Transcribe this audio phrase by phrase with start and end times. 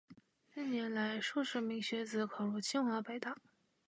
[0.51, 3.37] 近年来，数十名学子考入清华、北大